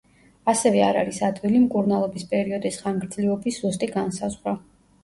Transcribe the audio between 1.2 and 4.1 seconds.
ადვილი მკურნალობის პერიოდის ხანგრძლივობის ზუსტი